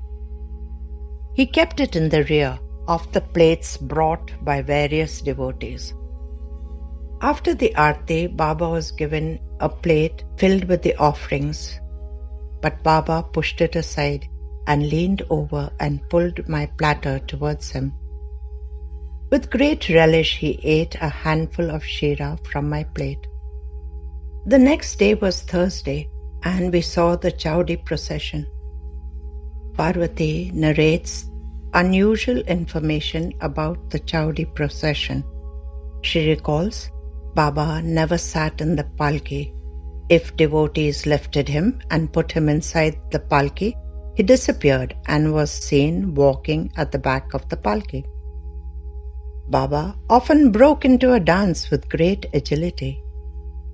He 1.34 1.46
kept 1.46 1.80
it 1.80 1.96
in 1.96 2.10
the 2.10 2.26
rear 2.26 2.60
of 2.86 3.10
the 3.14 3.22
plates 3.22 3.78
brought 3.78 4.30
by 4.44 4.62
various 4.62 5.22
devotees. 5.22 5.94
After 7.22 7.54
the 7.54 7.74
arti, 7.78 8.28
Baba 8.28 8.68
was 8.68 8.92
given 8.92 9.40
a 9.62 9.70
plate 9.70 10.26
filled 10.36 10.66
with 10.66 10.82
the 10.82 10.96
offerings, 10.98 11.80
but 12.64 12.82
Baba 12.82 13.18
pushed 13.38 13.60
it 13.62 13.76
aside 13.76 14.28
and 14.68 14.90
leaned 14.90 15.22
over 15.30 15.70
and 15.80 16.08
pulled 16.10 16.48
my 16.48 16.66
platter 16.78 17.20
towards 17.20 17.70
him. 17.70 17.94
With 19.30 19.50
great 19.56 19.90
relish, 19.90 20.38
he 20.38 20.52
ate 20.64 20.96
a 20.96 21.10
handful 21.10 21.70
of 21.70 21.84
shira 21.84 22.40
from 22.50 22.70
my 22.70 22.84
plate. 22.86 23.28
The 24.46 24.60
next 24.60 24.98
day 25.00 25.14
was 25.16 25.42
Thursday, 25.42 26.10
and 26.44 26.72
we 26.72 26.82
saw 26.82 27.18
the 27.18 27.32
Chowdi 27.32 27.78
procession. 27.84 28.48
Parvati 29.74 30.52
narrates 30.54 31.30
unusual 31.74 32.40
information 32.58 33.34
about 33.42 33.90
the 33.90 34.00
Chowdi 34.00 34.46
procession. 34.54 35.24
She 36.02 36.30
recalls 36.30 36.90
Baba 37.34 37.82
never 37.82 38.18
sat 38.18 38.62
in 38.62 38.76
the 38.76 38.84
palki. 38.84 39.44
If 40.14 40.38
devotees 40.38 41.08
lifted 41.08 41.48
him 41.50 41.80
and 41.90 42.14
put 42.16 42.32
him 42.32 42.48
inside 42.48 42.98
the 43.10 43.20
palki, 43.20 43.76
he 44.16 44.22
disappeared 44.22 44.96
and 45.08 45.34
was 45.34 45.50
seen 45.50 46.14
walking 46.14 46.72
at 46.78 46.92
the 46.92 47.00
back 47.00 47.34
of 47.34 47.50
the 47.50 47.58
palki. 47.58 48.06
Baba 49.50 49.98
often 50.10 50.52
broke 50.52 50.86
into 50.86 51.14
a 51.14 51.20
dance 51.20 51.72
with 51.72 51.90
great 51.90 52.28
agility. 52.32 53.04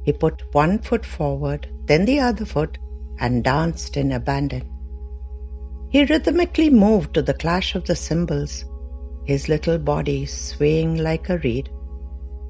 He 0.06 0.14
put 0.14 0.44
one 0.54 0.80
foot 0.80 1.06
forward, 1.06 1.68
then 1.88 2.06
the 2.06 2.22
other 2.22 2.46
foot, 2.46 2.78
and 3.20 3.44
danced 3.44 3.98
in 3.98 4.14
abandon. 4.14 4.64
He 5.90 6.06
rhythmically 6.06 6.70
moved 6.70 7.14
to 7.16 7.22
the 7.22 7.34
clash 7.34 7.76
of 7.76 7.84
the 7.86 7.98
cymbals, 7.98 8.64
his 9.26 9.50
little 9.50 9.78
body 9.78 10.26
swaying 10.26 10.96
like 11.10 11.28
a 11.30 11.40
reed. 11.40 11.70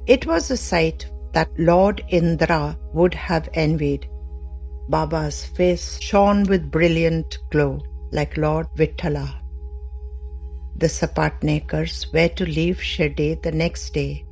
It 0.06 0.28
was 0.28 0.52
a 0.52 0.58
sight 0.58 1.10
that 1.34 1.50
Lord 1.58 2.04
Indra 2.10 2.78
would 2.94 3.14
have 3.14 3.50
envied. 3.54 4.08
Baba's 4.90 5.46
face 5.46 6.00
shone 6.00 6.44
with 6.44 6.72
brilliant 6.72 7.38
glow, 7.52 7.80
like 8.12 8.38
Lord 8.38 8.68
Vithala. 8.76 9.36
The 10.76 10.88
Sapatnekars 10.88 12.12
were 12.14 12.30
to 12.30 12.46
leave 12.46 12.78
Shirdi 12.78 13.42
the 13.42 13.52
next 13.52 13.94
day. 13.94 14.26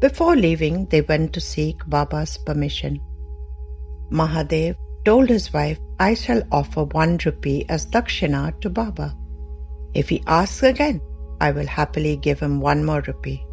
Before 0.00 0.36
leaving, 0.36 0.84
they 0.86 1.00
went 1.00 1.32
to 1.32 1.40
seek 1.40 1.78
Baba's 1.86 2.36
permission. 2.36 3.00
Mahadev 4.10 4.76
told 5.06 5.30
his 5.30 5.52
wife, 5.52 5.78
I 5.98 6.14
shall 6.14 6.42
offer 6.52 6.84
one 6.84 7.18
rupee 7.24 7.64
as 7.68 7.86
dakshina 7.86 8.60
to 8.60 8.68
Baba. 8.68 9.16
If 9.94 10.10
he 10.10 10.22
asks 10.26 10.62
again, 10.62 11.00
I 11.40 11.52
will 11.52 11.66
happily 11.66 12.16
give 12.16 12.40
him 12.40 12.60
one 12.60 12.84
more 12.84 13.02
rupee. 13.06 13.45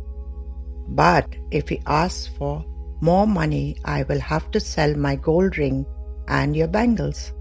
But 0.88 1.36
if 1.52 1.70
he 1.70 1.82
asks 1.86 2.28
for 2.28 2.66
more 3.02 3.28
money, 3.28 3.78
I 3.84 4.04
will 4.04 4.20
have 4.20 4.52
to 4.52 4.60
sell 4.60 4.96
my 4.96 5.16
gold 5.16 5.58
ring 5.58 5.86
and 6.28 6.56
your 6.56 6.68
bangles. 6.68 7.32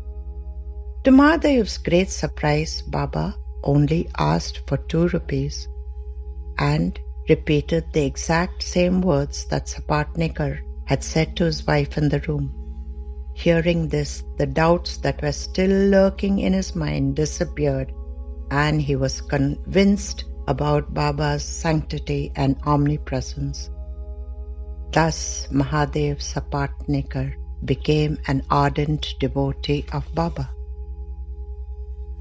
To 1.05 1.11
Mahadev's 1.11 1.79
great 1.79 2.11
surprise, 2.11 2.83
Baba 2.83 3.37
only 3.65 4.09
asked 4.19 4.63
for 4.67 4.77
two 4.77 5.09
rupees 5.09 5.69
and 6.59 6.99
repeated 7.29 7.85
the 7.93 8.05
exact 8.05 8.63
same 8.63 9.01
words 9.01 9.45
that 9.47 9.69
Sapatnekar 9.69 10.59
had 10.85 11.03
said 11.03 11.37
to 11.37 11.45
his 11.45 11.67
wife 11.67 11.97
in 11.97 12.09
the 12.09 12.21
room. 12.21 12.53
Hearing 13.35 13.89
this, 13.89 14.25
the 14.37 14.47
doubts 14.47 14.99
that 14.99 15.23
were 15.23 15.33
still 15.33 15.89
lurking 15.89 16.39
in 16.41 16.53
his 16.53 16.75
mind 16.75 17.17
disappeared, 17.17 17.93
and 18.51 18.83
he 18.83 18.97
was 18.97 19.21
convinced 19.21 20.25
about 20.47 20.93
Baba's 20.93 21.45
sanctity 21.45 22.33
and 22.35 22.57
omnipresence. 22.67 23.71
Thus, 24.93 25.49
Mahadev 25.51 26.19
Sapatnekar 26.21 27.35
became 27.65 28.19
an 28.27 28.43
ardent 28.51 29.15
devotee 29.21 29.85
of 29.93 30.05
Baba. 30.15 30.51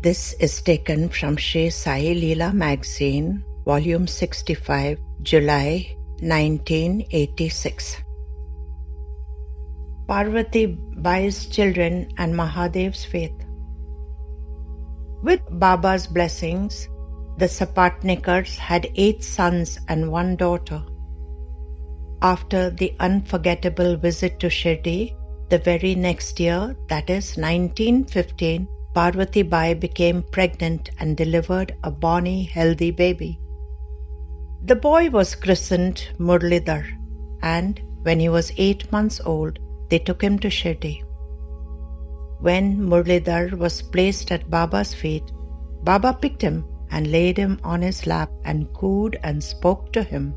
This 0.02 0.34
is 0.40 0.62
taken 0.62 1.10
from 1.10 1.38
Sri 1.38 1.70
Sai 1.70 2.02
Leela 2.02 2.54
magazine, 2.54 3.44
volume 3.66 4.08
65, 4.08 5.00
July 5.22 5.96
1986. 6.22 7.98
Parvati 10.08 10.66
Bai's 10.66 11.46
children 11.46 12.10
and 12.18 12.34
Mahadev's 12.34 13.06
faith. 13.06 13.36
With 15.24 15.42
Baba's 15.50 16.08
blessings, 16.08 16.88
the 17.42 17.48
Sapatnekars 17.48 18.56
had 18.56 18.88
eight 18.94 19.24
sons 19.24 19.80
and 19.88 20.12
one 20.12 20.36
daughter. 20.36 20.80
After 22.22 22.70
the 22.70 22.94
unforgettable 23.00 23.98
visit 23.98 24.40
to 24.42 24.48
Shirdi, 24.48 25.16
the 25.50 25.58
very 25.58 25.96
next 25.96 26.40
year, 26.40 26.76
that 26.90 27.10
is 27.10 27.38
1915, 27.38 28.68
Parvati 28.94 29.42
Bai 29.42 29.74
became 29.74 30.22
pregnant 30.22 30.92
and 31.00 31.18
delivered 31.18 31.74
a 31.84 31.90
bonny, 31.90 32.44
healthy 32.44 32.92
baby. 32.92 33.40
The 34.64 34.76
boy 34.76 35.10
was 35.10 35.34
christened 35.34 36.10
Murlidhar, 36.20 36.86
and 37.42 37.82
when 38.04 38.20
he 38.20 38.30
was 38.30 38.54
eight 38.58 38.92
months 38.92 39.20
old, 39.26 39.58
they 39.90 39.98
took 39.98 40.22
him 40.22 40.38
to 40.40 40.50
Shirdi. 40.50 41.02
When 42.40 42.78
Murlidhar 42.88 43.58
was 43.58 43.82
placed 43.82 44.32
at 44.32 44.52
Baba's 44.52 44.94
feet, 44.94 45.24
Baba 45.84 46.14
picked 46.14 46.44
him 46.44 46.66
and 46.92 47.12
laid 47.12 47.38
him 47.38 47.60
on 47.64 47.82
his 47.82 48.06
lap 48.06 48.30
and 48.44 48.72
cooed 48.74 49.18
and 49.24 49.44
spoke 49.44 49.92
to 49.94 50.04
him. 50.04 50.36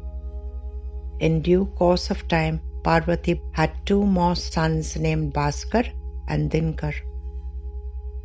In 1.21 1.43
due 1.43 1.67
course 1.67 2.11
of 2.11 2.27
time, 2.29 2.61
Parvati 2.83 3.41
had 3.53 3.73
two 3.87 4.05
more 4.07 4.37
sons 4.37 4.97
named 4.97 5.33
Bhaskar 5.33 5.85
and 6.29 6.51
Dinkar. 6.51 6.95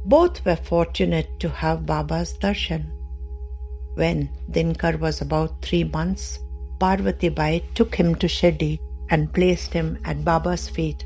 Both 0.05 0.45
were 0.45 0.55
fortunate 0.55 1.39
to 1.39 1.49
have 1.49 1.85
Baba's 1.85 2.33
darshan. 2.37 2.91
When 3.95 4.29
Dinkar 4.51 4.99
was 4.99 5.21
about 5.21 5.61
three 5.61 5.83
months, 5.83 6.39
Parvati 6.79 7.29
Bai 7.29 7.63
took 7.73 7.95
him 7.95 8.15
to 8.15 8.27
Shirdi 8.27 8.79
and 9.09 9.33
placed 9.33 9.73
him 9.73 9.97
at 10.05 10.23
Baba's 10.23 10.69
feet. 10.69 11.05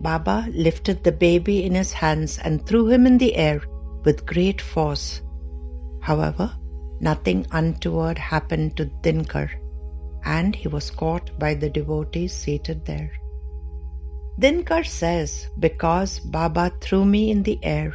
Baba 0.00 0.46
lifted 0.52 1.04
the 1.04 1.12
baby 1.12 1.64
in 1.64 1.74
his 1.74 1.92
hands 1.92 2.38
and 2.38 2.64
threw 2.64 2.88
him 2.88 3.06
in 3.06 3.18
the 3.18 3.34
air 3.36 3.60
with 4.04 4.26
great 4.26 4.60
force. 4.60 5.20
However, 6.00 6.52
nothing 7.00 7.46
untoward 7.50 8.18
happened 8.18 8.76
to 8.76 8.86
Dinkar, 9.02 9.50
and 10.24 10.54
he 10.54 10.68
was 10.68 10.90
caught 10.90 11.38
by 11.38 11.54
the 11.54 11.70
devotees 11.70 12.32
seated 12.32 12.84
there. 12.84 13.10
Dinkar 14.38 14.84
says, 14.84 15.48
Because 15.58 16.18
Baba 16.20 16.72
threw 16.80 17.04
me 17.04 17.30
in 17.30 17.42
the 17.42 17.58
air 17.62 17.92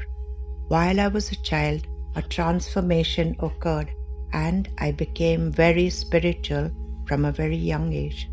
while 0.67 0.99
I 0.99 1.07
was 1.09 1.31
a 1.31 1.41
child, 1.43 1.87
a 2.15 2.23
transformation 2.23 3.35
occurred 3.39 3.91
and 4.33 4.67
I 4.79 4.91
became 4.91 5.51
very 5.51 5.89
spiritual 5.91 6.71
from 7.07 7.23
a 7.23 7.31
very 7.31 7.55
young 7.55 7.93
age. 7.93 8.29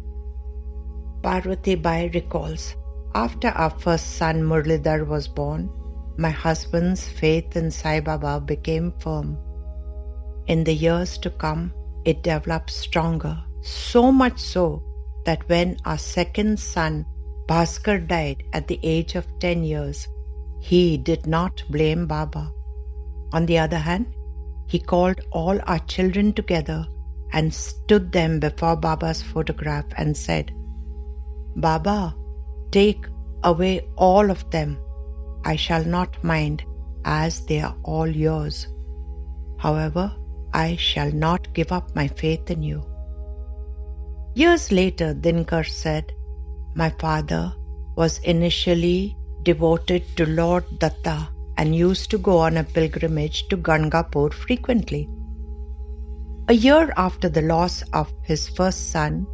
Parvati 1.22 1.74
Bai 1.74 2.10
recalls, 2.14 2.74
after 3.14 3.48
our 3.48 3.70
first 3.70 4.12
son 4.12 4.42
Murlidhar 4.42 5.06
was 5.06 5.28
born, 5.28 5.68
my 6.16 6.30
husband's 6.30 7.06
faith 7.06 7.54
in 7.54 7.70
Sai 7.70 8.00
Baba 8.00 8.40
became 8.40 8.92
firm. 8.98 9.36
In 10.46 10.64
the 10.64 10.74
years 10.74 11.18
to 11.18 11.30
come, 11.30 11.72
it 12.04 12.22
developed 12.22 12.70
stronger, 12.70 13.38
so 13.60 14.10
much 14.10 14.40
so 14.40 14.82
that 15.24 15.48
when 15.48 15.76
our 15.84 15.98
second 15.98 16.58
son, 16.58 17.06
Bhaskar, 17.46 17.98
died 18.06 18.42
at 18.52 18.66
the 18.66 18.80
age 18.82 19.14
of 19.14 19.38
10 19.38 19.62
years, 19.62 20.08
he 20.60 20.96
did 20.96 21.26
not 21.26 21.62
blame 21.70 22.06
Baba. 22.06 22.52
On 23.32 23.46
the 23.46 23.58
other 23.58 23.78
hand, 23.78 24.06
he 24.66 24.78
called 24.78 25.20
all 25.30 25.60
our 25.66 25.78
children 25.80 26.32
together 26.32 26.86
and 27.32 27.54
stood 27.54 28.12
them 28.12 28.40
before 28.40 28.76
Baba's 28.76 29.22
photograph 29.22 29.86
and 29.96 30.16
said, 30.16 30.52
Baba, 31.56 32.14
take 32.70 33.06
away 33.44 33.80
all 33.96 34.30
of 34.30 34.50
them. 34.50 34.78
I 35.44 35.56
shall 35.56 35.84
not 35.84 36.22
mind, 36.24 36.64
as 37.04 37.46
they 37.46 37.60
are 37.60 37.76
all 37.82 38.08
yours. 38.08 38.66
However, 39.58 40.12
I 40.54 40.76
shall 40.76 41.10
not 41.10 41.52
give 41.54 41.72
up 41.72 41.94
my 41.94 42.08
faith 42.08 42.50
in 42.50 42.62
you. 42.62 42.84
Years 44.34 44.70
later, 44.70 45.14
Dinkar 45.14 45.64
said, 45.64 46.12
My 46.74 46.90
father 46.90 47.52
was 47.96 48.18
initially 48.18 49.16
devoted 49.42 50.04
to 50.16 50.26
Lord 50.26 50.64
Datta 50.78 51.28
and 51.56 51.74
used 51.74 52.10
to 52.10 52.18
go 52.18 52.38
on 52.38 52.56
a 52.56 52.64
pilgrimage 52.64 53.48
to 53.48 53.56
Gangapur 53.56 54.32
frequently. 54.32 55.08
A 56.48 56.54
year 56.54 56.92
after 56.96 57.28
the 57.28 57.42
loss 57.42 57.82
of 57.92 58.12
his 58.22 58.48
first 58.48 58.90
son, 58.90 59.26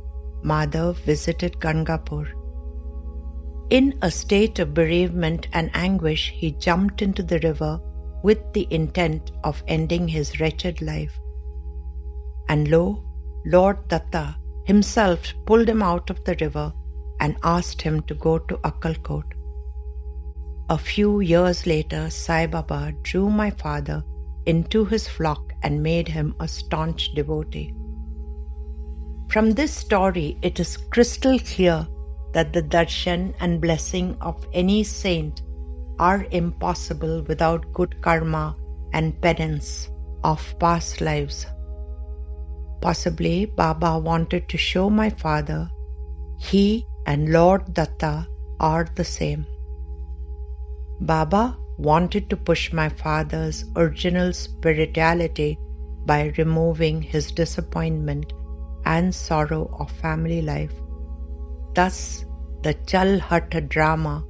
Madhav 0.43 0.99
visited 1.05 1.59
Gangapur. 1.59 2.27
In 3.71 3.99
a 4.03 4.11
state 4.11 4.59
of 4.59 4.75
bereavement 4.75 5.49
and 5.53 5.71
anguish, 5.75 6.31
he 6.31 6.53
jumped 6.53 7.03
into 7.03 7.23
the 7.23 7.39
river 7.41 7.81
with 8.23 8.53
the 8.53 8.67
intent 8.71 9.33
of 9.45 9.63
ending 9.69 10.09
his 10.09 10.41
wretched 10.41 10.83
life. 10.83 11.19
And 12.49 12.69
lo, 12.69 13.05
Lord 13.45 13.89
Datta 13.89 14.37
himself 14.65 15.35
pulled 15.47 15.69
him 15.69 15.83
out 15.83 16.11
of 16.11 16.25
the 16.25 16.37
river 16.41 16.73
and 17.21 17.37
asked 17.43 17.83
him 17.83 18.03
to 18.03 18.15
go 18.15 18.39
to 18.39 18.57
Akkalkot. 18.59 19.25
A 20.71 20.77
few 20.77 21.21
years 21.21 21.67
later, 21.67 22.11
Sai 22.11 22.47
Baba 22.47 22.93
drew 23.03 23.31
my 23.31 23.51
father 23.51 24.05
into 24.47 24.85
his 24.85 25.09
flock 25.09 25.53
and 25.63 25.83
made 25.83 26.09
him 26.09 26.35
a 26.41 26.49
staunch 26.49 27.15
devotee. 27.15 27.75
From 29.29 29.53
this 29.53 29.73
story, 29.73 30.39
it 30.43 30.61
is 30.61 30.77
crystal 30.77 31.39
clear 31.39 31.87
that 32.33 32.53
the 32.53 32.63
darshan 32.63 33.35
and 33.41 33.61
blessing 33.61 34.17
of 34.21 34.47
any 34.53 34.85
saint 34.85 35.43
are 35.99 36.27
impossible 36.31 37.23
without 37.29 37.73
good 37.73 38.01
karma 38.01 38.57
and 38.93 39.21
penance 39.21 39.89
of 40.25 40.55
past 40.59 41.01
lives. 41.01 41.47
Possibly 42.81 43.47
Baba 43.47 43.99
wanted 43.99 44.49
to 44.49 44.57
show 44.57 44.89
my 44.89 45.11
father 45.11 45.71
he 46.39 46.87
and 47.07 47.33
Lord 47.33 47.75
Datta 47.75 48.27
are 48.61 48.87
the 48.95 49.05
same. 49.05 49.47
Baba 51.01 51.57
wanted 51.79 52.29
to 52.31 52.37
push 52.37 52.73
my 52.73 52.89
father's 52.89 53.65
original 53.77 54.33
spirituality 54.33 55.59
by 56.07 56.33
removing 56.39 57.03
his 57.03 57.33
disappointment 57.33 58.33
and 58.85 59.15
sorrow 59.15 59.77
of 59.79 59.91
family 59.91 60.43
life. 60.43 60.73
Thus, 61.75 62.25
the 62.63 62.75
Chal 62.75 63.19
Hat 63.19 63.69
drama 63.69 64.25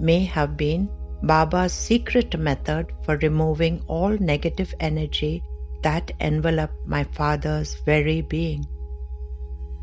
may 0.00 0.24
have 0.24 0.56
been 0.56 0.88
Baba's 1.22 1.72
secret 1.72 2.38
method 2.38 2.92
for 3.04 3.16
removing 3.18 3.82
all 3.88 4.16
negative 4.18 4.72
energy 4.78 5.42
that 5.82 6.12
enveloped 6.20 6.86
my 6.86 7.04
father's 7.04 7.74
very 7.84 8.20
being. 8.20 8.64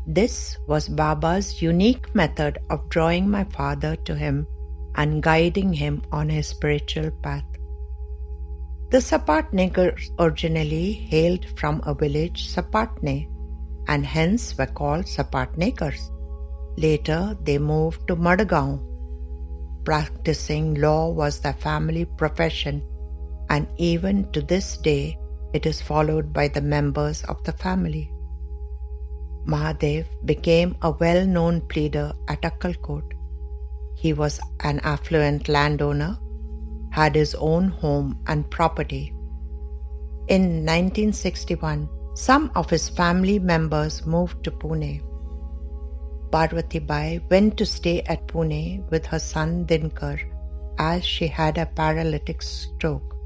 This 0.06 0.56
was 0.66 0.88
Baba's 0.88 1.60
unique 1.60 2.14
method 2.14 2.58
of 2.70 2.88
drawing 2.88 3.28
my 3.28 3.44
father 3.44 3.96
to 3.96 4.14
him 4.14 4.46
and 4.94 5.22
guiding 5.22 5.72
him 5.72 6.02
on 6.10 6.28
his 6.28 6.46
spiritual 6.46 7.10
path. 7.22 7.44
The 8.90 8.98
Sapatnekars 8.98 10.10
originally 10.18 10.92
hailed 10.92 11.44
from 11.58 11.82
a 11.84 11.94
village 11.94 12.48
Sapatne 12.48 13.28
and 13.88 14.06
hence 14.06 14.56
were 14.56 14.66
called 14.66 15.06
Sapatnekars. 15.06 16.10
Later 16.78 17.36
they 17.42 17.58
moved 17.58 18.06
to 18.08 18.16
Madgaon 18.16 18.95
Practicing 19.86 20.74
law 20.74 21.10
was 21.10 21.38
their 21.40 21.52
family 21.52 22.04
profession, 22.04 22.82
and 23.48 23.68
even 23.76 24.30
to 24.32 24.42
this 24.42 24.76
day, 24.78 25.16
it 25.54 25.64
is 25.64 25.80
followed 25.80 26.32
by 26.32 26.48
the 26.48 26.60
members 26.60 27.22
of 27.24 27.42
the 27.44 27.52
family. 27.52 28.12
Mahadev 29.46 30.06
became 30.24 30.76
a 30.82 30.90
well 30.90 31.24
known 31.24 31.60
pleader 31.68 32.12
at 32.26 32.42
Akkalkot. 32.42 33.12
He 33.94 34.12
was 34.12 34.40
an 34.64 34.80
affluent 34.80 35.48
landowner, 35.48 36.18
had 36.90 37.14
his 37.14 37.36
own 37.36 37.68
home 37.68 38.18
and 38.26 38.50
property. 38.50 39.14
In 40.26 40.42
1961, 40.66 41.88
some 42.14 42.50
of 42.56 42.68
his 42.68 42.88
family 42.88 43.38
members 43.38 44.04
moved 44.04 44.42
to 44.42 44.50
Pune. 44.50 45.00
Parvati 46.36 46.80
Bai 46.80 47.18
went 47.30 47.56
to 47.56 47.64
stay 47.64 48.02
at 48.02 48.26
Pune 48.28 48.90
with 48.90 49.06
her 49.06 49.18
son 49.18 49.64
Dinkar 49.64 50.18
as 50.78 51.02
she 51.02 51.26
had 51.26 51.56
a 51.56 51.64
paralytic 51.64 52.42
stroke. 52.42 53.16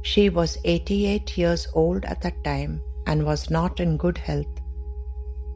She 0.00 0.30
was 0.30 0.56
88 0.64 1.36
years 1.36 1.68
old 1.74 2.06
at 2.06 2.22
that 2.22 2.42
time 2.42 2.80
and 3.06 3.26
was 3.26 3.50
not 3.50 3.80
in 3.80 3.98
good 3.98 4.16
health. 4.16 4.62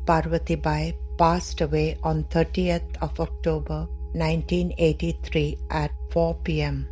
Parvati 0.04 0.56
Bai 0.56 0.94
passed 1.16 1.62
away 1.62 1.96
on 2.02 2.24
30th 2.24 2.94
of 3.00 3.18
October 3.18 3.86
1983 4.12 5.56
at 5.70 5.92
4 6.10 6.34
pm. 6.44 6.86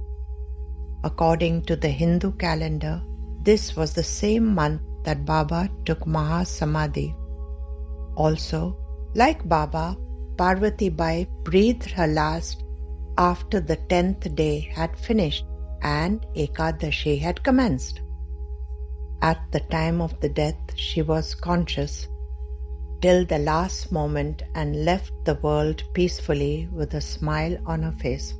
According 1.05 1.65
to 1.65 1.77
the 1.77 1.91
Hindu 1.91 2.33
calendar, 2.33 3.03
this 3.43 3.77
was 3.77 3.93
the 3.93 4.03
same 4.03 4.55
month 4.55 4.81
that 5.05 5.27
Baba 5.27 5.69
took 5.85 6.07
Maha 6.07 6.47
Samadhi. 6.47 7.15
Also, 8.17 8.79
like 9.15 9.47
Baba, 9.49 9.97
Parvati 10.37 10.89
Bai 10.89 11.27
breathed 11.43 11.91
her 11.91 12.07
last 12.07 12.65
after 13.19 13.61
the 13.61 13.77
tenth 13.77 14.35
day 14.35 14.61
had 14.61 14.97
finished 14.99 15.45
and 15.83 16.25
Ekadashi 16.35 17.21
had 17.21 17.43
commenced. 17.43 18.01
At 19.21 19.41
the 19.53 19.61
time 19.61 20.01
of 20.01 20.19
the 20.21 20.29
death, 20.29 20.75
she 20.75 21.03
was 21.03 21.35
conscious 21.35 22.09
till 23.01 23.27
the 23.27 23.39
last 23.39 23.93
moment 23.93 24.43
and 24.55 24.85
left 24.85 25.13
the 25.25 25.35
world 25.37 25.83
peacefully 25.93 26.69
with 26.73 26.95
a 26.95 27.01
smile 27.01 27.57
on 27.67 27.83
her 27.83 27.93
face. 27.93 28.35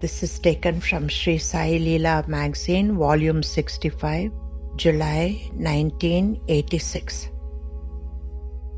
This 0.00 0.22
is 0.22 0.38
taken 0.38 0.80
from 0.80 1.08
Sri 1.08 1.38
Sai 1.38 1.78
Leela 1.78 2.26
magazine, 2.28 2.96
volume 2.96 3.42
65, 3.42 4.32
July 4.76 5.50
1986. 5.54 7.28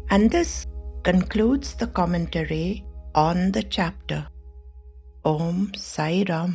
And 0.09 0.31
this 0.31 0.67
concludes 1.03 1.75
the 1.75 1.89
commentary 1.89 2.85
on 3.15 3.51
the 3.51 3.63
chapter. 3.63 4.27
Om 5.25 5.73
Sai 5.77 6.25
Ram. 6.29 6.55